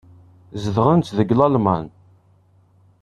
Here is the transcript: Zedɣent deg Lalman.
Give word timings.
Zedɣent 0.63 1.13
deg 1.17 1.29
Lalman. 1.33 1.85